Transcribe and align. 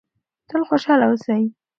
تل 0.49 0.61
خوشحاله 0.69 1.05
اوسئ. 1.07 1.41